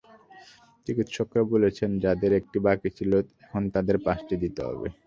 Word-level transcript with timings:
চিকিৎসকেরা 0.87 1.43
বলছেন, 1.53 1.89
যাঁদের 2.03 2.31
একটি 2.39 2.57
বাকি 2.65 2.89
ছিল, 2.97 3.11
এখন 3.43 3.63
তাঁদের 3.73 3.97
পাঁচটি 4.05 4.35
দিতে 4.43 4.61
হবে। 4.67 4.87